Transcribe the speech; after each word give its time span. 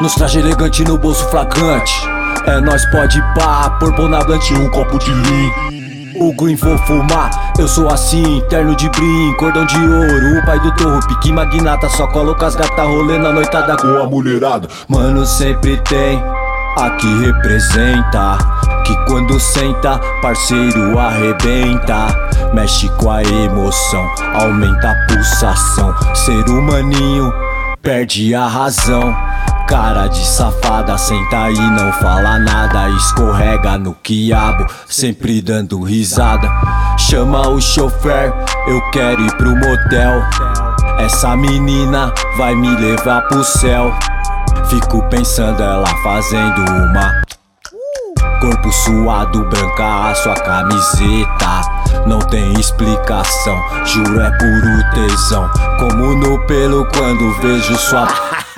Nos 0.00 0.14
traje 0.14 0.38
elegante 0.38 0.82
no 0.84 0.96
bolso 0.96 1.24
flagrante. 1.28 1.92
É 2.46 2.60
nós 2.60 2.84
pode 2.90 3.20
pá, 3.34 3.70
por 3.78 3.94
bonagante 3.94 4.54
um 4.54 4.70
copo 4.70 4.98
de 4.98 5.12
lean. 5.12 5.80
O 6.18 6.34
green 6.34 6.56
vou 6.56 6.76
fumar, 6.78 7.30
eu 7.58 7.68
sou 7.68 7.88
assim, 7.88 8.42
terno 8.48 8.74
de 8.74 8.88
brim, 8.90 9.34
cordão 9.38 9.64
de 9.64 9.78
ouro, 9.78 10.38
o 10.38 10.44
pai 10.44 10.58
do 10.60 10.74
torro, 10.74 11.00
pique 11.06 11.32
magnata, 11.32 11.88
só 11.88 12.06
coloca 12.08 12.46
as 12.46 12.54
gata 12.54 12.82
rolê 12.82 13.18
na 13.18 13.32
noitada 13.32 13.76
com 13.76 13.96
a 13.96 14.06
mulherada. 14.06 14.68
Mano, 14.88 15.24
sempre 15.24 15.76
tem 15.82 16.22
a 16.76 16.90
que 16.90 17.06
representa, 17.24 18.38
que 18.84 18.96
quando 19.06 19.38
senta, 19.38 19.98
parceiro 20.20 20.98
arrebenta. 20.98 22.08
Mexe 22.52 22.88
com 22.98 23.10
a 23.10 23.22
emoção, 23.22 24.04
aumenta 24.34 24.90
a 24.90 25.06
pulsação. 25.06 25.94
Ser 26.14 26.48
humaninho 26.48 27.32
perde 27.82 28.34
a 28.34 28.46
razão. 28.46 29.14
Cara 29.68 30.08
de 30.08 30.26
safada, 30.26 30.98
senta 30.98 31.44
aí, 31.44 31.70
não 31.70 31.92
fala 31.92 32.38
nada. 32.38 32.88
Escorrega 32.90 33.78
no 33.78 33.94
quiabo, 33.94 34.66
sempre 34.88 35.40
dando 35.40 35.82
risada. 35.82 36.48
Chama 36.98 37.48
o 37.48 37.60
chofer, 37.60 38.32
eu 38.66 38.80
quero 38.90 39.22
ir 39.22 39.36
pro 39.36 39.54
motel. 39.54 40.22
Essa 40.98 41.36
menina 41.36 42.12
vai 42.36 42.54
me 42.54 42.68
levar 42.76 43.22
pro 43.28 43.44
céu. 43.44 43.94
Fico 44.68 45.02
pensando 45.08 45.62
ela 45.62 45.86
fazendo 46.02 46.60
uma. 46.70 47.22
Corpo 48.40 48.72
suado, 48.72 49.44
branca 49.44 50.10
a 50.10 50.14
sua 50.14 50.34
camiseta. 50.34 51.69
Não 52.06 52.18
tem 52.18 52.52
explicação, 52.54 53.58
juro 53.84 54.20
é 54.20 54.30
puro 54.38 54.90
tesão. 54.94 55.50
Como 55.78 56.14
no 56.16 56.46
pelo 56.46 56.84
quando 56.86 57.32
vejo 57.40 57.76
sua. 57.78 58.08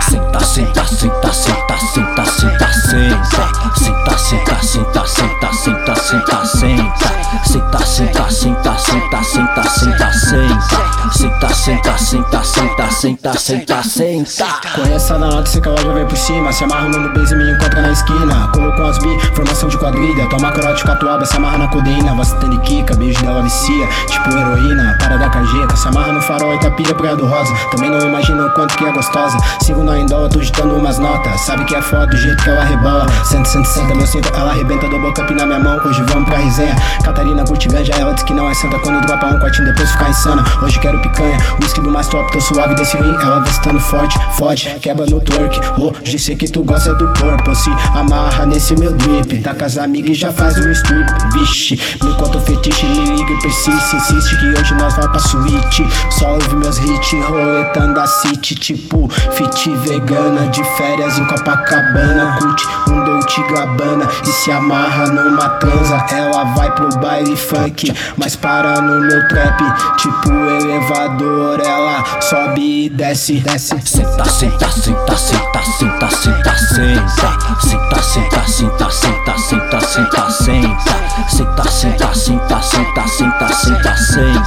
Senta, 0.00 0.40
senta, 0.40 0.84
senta, 0.84 1.32
senta, 1.32 1.76
senta, 1.78 2.24
senta, 2.26 2.72
senta. 2.72 3.62
Senta, 3.76 4.18
senta, 4.18 4.62
senta, 4.62 5.06
senta, 5.06 5.52
senta, 5.52 5.94
senta, 5.94 6.44
senta. 6.44 7.44
Senta, 7.44 7.81
senta, 13.02 13.36
senta, 13.36 13.82
senta, 13.82 14.24
senta. 14.36 14.68
Conheça 14.76 15.18
na 15.18 15.26
nota, 15.26 15.60
que 15.60 15.68
ela 15.68 15.82
já 15.82 15.92
vem 15.92 16.06
por 16.06 16.16
cima. 16.16 16.52
Se 16.52 16.62
amarra 16.62 16.88
no 16.88 17.12
base 17.12 17.34
e 17.34 17.36
me 17.36 17.50
encontra 17.50 17.82
na 17.82 17.90
esquina. 17.90 18.48
Colocou 18.54 18.86
as 18.86 18.98
bi, 18.98 19.08
formação 19.34 19.68
de 19.68 19.76
quadrilha. 19.76 20.28
Toma 20.28 20.52
corote 20.52 20.84
catuaba, 20.84 21.26
se 21.26 21.36
amarra 21.36 21.58
na 21.58 21.68
codeína. 21.68 22.12
Tem 22.40 22.56
quica, 22.60 22.94
beijo 22.94 23.20
dela 23.22 23.42
vicia. 23.42 23.88
Tipo 24.06 24.30
heroína, 24.30 24.96
para 25.00 25.16
da 25.16 25.28
cajeta. 25.28 25.74
Se 25.76 25.88
amarra 25.88 26.12
no 26.12 26.22
farol, 26.22 26.54
Itapira, 26.54 26.94
Praia 26.94 27.16
do 27.16 27.26
Rosa. 27.26 27.52
Também 27.72 27.90
não 27.90 28.00
imagina 28.06 28.46
o 28.46 28.50
quanto 28.50 28.76
que 28.76 28.84
é 28.84 28.92
gostosa. 28.92 29.36
Sigo 29.62 29.82
na 29.82 29.98
indola, 29.98 30.28
tô 30.28 30.38
ditando 30.38 30.76
umas 30.76 30.98
notas. 30.98 31.40
Sabe 31.40 31.64
que 31.64 31.74
é 31.74 31.82
foda 31.82 32.06
do 32.06 32.16
jeito 32.16 32.40
que 32.44 32.50
ela 32.50 32.62
rebola. 32.62 33.06
Senta, 33.24 33.48
senta, 33.48 33.68
senta, 33.68 33.94
meu 33.96 34.06
cinto, 34.06 34.32
ela 34.32 34.50
arrebenta. 34.50 34.88
Dou 34.88 35.00
boca 35.00 35.22
na 35.34 35.46
minha 35.46 35.58
mão. 35.58 35.80
Hoje 35.84 36.04
vamos 36.04 36.28
pra 36.28 36.38
resenha. 36.38 36.76
Catarina 37.02 37.42
curte 37.44 37.68
ela 37.72 38.14
diz 38.14 38.22
que 38.22 38.32
não 38.32 38.48
é 38.48 38.54
santa. 38.54 38.78
Quando 38.78 39.04
dropa 39.04 39.26
um 39.26 39.40
quartinho, 39.40 39.66
depois 39.66 39.90
ficar 39.90 40.08
insana. 40.08 40.44
Hoje 40.62 40.78
quero 40.78 41.00
picanha, 41.00 41.36
whisky 41.60 41.80
do 41.80 41.90
mais 41.90 42.06
top, 42.06 42.30
tô 42.30 42.40
suave 42.40 42.74
desse 42.76 42.91
rim. 42.98 43.14
Ela 43.14 43.40
vestando 43.40 43.80
forte, 43.80 44.18
fode, 44.32 44.76
quebra 44.80 45.06
no 45.06 45.20
twerk. 45.20 45.60
Hoje 45.80 46.18
sei 46.18 46.36
que 46.36 46.50
tu 46.50 46.62
gosta 46.62 46.94
do 46.94 47.06
corpo. 47.18 47.54
Se 47.54 47.70
amarra 47.94 48.46
nesse 48.46 48.74
meu 48.76 48.92
drip. 48.92 49.42
Tá 49.42 49.54
com 49.54 49.64
as 49.64 49.78
amigas 49.78 50.10
e 50.10 50.14
já 50.14 50.32
faz 50.32 50.56
o 50.56 50.70
strip. 50.70 51.10
Vixe, 51.32 51.80
me 52.02 52.14
conta 52.14 52.38
o 52.38 52.40
fetiche, 52.40 52.86
me 52.86 53.16
liga 53.16 53.32
e 53.32 53.40
persiste. 53.40 53.96
Insiste 53.96 54.36
que 54.38 54.60
hoje 54.60 54.74
nós 54.74 54.94
vai 54.94 55.08
pra 55.08 55.18
suíte. 55.18 55.86
Só 56.18 56.34
ouve 56.34 56.56
meus 56.56 56.78
hits, 56.78 57.12
roletando 57.28 58.00
a 58.00 58.06
city. 58.06 58.54
Tipo, 58.54 59.08
fit 59.08 59.70
vegana, 59.84 60.48
de 60.48 60.62
férias 60.76 61.18
em 61.18 61.24
Copacabana. 61.26 62.36
Curte 62.38 62.66
um 62.90 63.01
E 64.24 64.32
se 64.32 64.52
amarra 64.52 65.06
numa 65.06 65.48
transa. 65.58 66.04
Ela 66.10 66.44
vai 66.54 66.70
pro 66.72 66.88
baile 66.98 67.34
funk, 67.34 67.92
mas 68.16 68.36
para 68.36 68.80
no 68.80 69.00
meu 69.00 69.28
trap. 69.28 69.58
Tipo 69.96 70.30
elevador, 70.30 71.60
ela 71.60 72.04
sobe 72.20 72.86
e 72.86 72.90
desce, 72.90 73.40
desce. 73.40 73.80
Senta, 73.84 74.24
senta, 74.24 74.70
senta, 74.70 75.16
senta, 75.16 75.62
senta, 75.62 76.10
senta, 76.10 76.56
senta. 76.56 77.32
Senta, 77.60 78.02
senta, 78.02 78.42
senta, 78.46 78.90
senta, 78.90 79.38
senta, 79.38 79.80
senta, 79.80 80.30
senta. 80.30 81.02
Senta, 81.28 81.70
senta, 81.70 82.14
senta, 82.14 82.62
senta, 82.62 83.06
senta, 83.08 83.48
senta, 83.48 83.96
senta. 83.96 84.42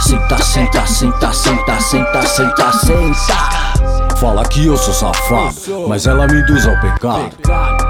Senta, 0.00 0.38
senta, 0.38 0.86
senta, 0.86 1.32
senta, 1.32 1.80
senta, 1.80 2.22
senta, 2.26 2.72
senta. 2.72 3.55
Fala 4.20 4.42
que 4.44 4.66
eu 4.66 4.76
sou 4.78 4.94
safado, 4.94 5.54
mas 5.88 6.06
ela 6.06 6.26
me 6.26 6.40
induz 6.40 6.66
ao 6.66 6.74
pecado. 6.80 7.30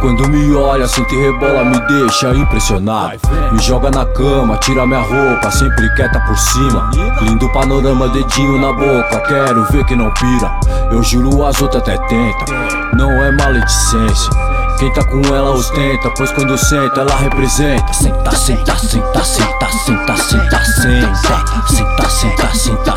Quando 0.00 0.28
me 0.28 0.54
olha, 0.54 0.88
sente 0.88 1.14
e 1.14 1.22
rebola, 1.22 1.64
me 1.64 1.78
deixa 1.86 2.30
impressionado. 2.34 3.20
Me 3.52 3.62
joga 3.62 3.90
na 3.90 4.04
cama, 4.06 4.56
tira 4.58 4.84
minha 4.86 5.00
roupa, 5.00 5.50
sempre 5.50 5.88
quieta 5.94 6.18
por 6.20 6.36
cima. 6.36 6.90
Lindo 7.22 7.48
panorama, 7.52 8.08
dedinho 8.08 8.60
na 8.60 8.72
boca, 8.72 9.20
quero 9.28 9.64
ver 9.70 9.84
que 9.84 9.94
não 9.94 10.12
pira. 10.14 10.50
Eu 10.90 11.02
juro, 11.02 11.46
as 11.46 11.60
outras 11.62 11.82
até 11.82 11.96
tenta, 12.08 12.44
não 12.94 13.10
é 13.22 13.30
maledicência. 13.30 14.30
Quem 14.78 14.92
tá 14.92 15.02
com 15.04 15.22
ela 15.34 15.52
ostenta, 15.52 16.10
pois 16.18 16.30
quando 16.32 16.58
senta, 16.58 17.00
ela 17.00 17.16
representa. 17.16 17.92
Senta, 17.94 18.30
senta, 18.36 18.76
senta, 18.76 19.24
senta, 19.24 19.66
senta, 19.70 20.16
senta, 20.16 20.64
senta. 20.64 21.14
Senta, 21.14 21.14
senta, 21.66 22.08
senta, 22.10 22.54
senta, 22.54 22.96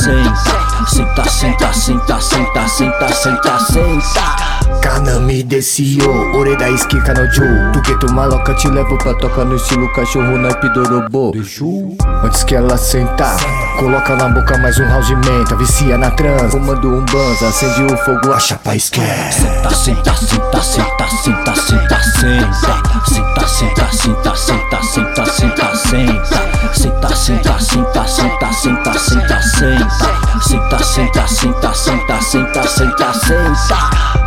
senta, 0.00 0.34
senta. 0.34 0.70
Senta, 0.90 1.24
senta, 1.28 1.72
senta, 1.72 2.20
senta, 2.20 2.68
senta, 2.68 3.08
senta, 3.12 3.58
senta. 3.58 4.80
Kanami 4.80 5.42
desceu, 5.42 6.32
ore 6.34 6.56
da 6.56 6.70
esquica 6.70 7.12
no 7.12 7.26
Joe 7.30 7.72
Tu 7.72 7.82
que 7.82 7.94
tu 7.98 8.10
maloca 8.12 8.54
te 8.54 8.68
levo 8.68 8.96
pra 8.96 9.12
tocar 9.14 9.44
no 9.44 9.56
estilo 9.56 9.92
cachorro 9.92 10.38
naipe 10.38 10.68
do 10.70 10.84
robô 10.84 11.32
Antes 12.24 12.44
que 12.44 12.54
ela 12.54 12.78
sentar, 12.78 13.36
coloca 13.78 14.16
na 14.16 14.28
boca 14.28 14.56
mais 14.58 14.78
um 14.78 14.86
house 14.86 15.06
de 15.06 15.16
menta 15.16 15.54
Vicia 15.56 15.98
na 15.98 16.10
trans, 16.10 16.52
fumando 16.52 16.88
um 16.88 17.04
banza, 17.04 17.48
acende 17.48 17.92
o 17.92 17.96
fogo, 17.98 18.32
a 18.32 18.40
chapa 18.40 18.74
esquece 18.74 19.40
senta, 19.40 20.14
senta, 20.14 20.14
senta, 20.62 20.62
senta, 20.62 21.54
senta, 21.54 21.54
senta. 21.54 22.90
Senta, 23.06 23.46
senta, 23.48 23.92
senta, 23.92 24.36
senta, 24.36 24.36
senta, 24.36 24.82
senta, 24.82 25.26
senta. 25.26 25.76
Senta, 25.76 26.39
senta, 33.60 34.19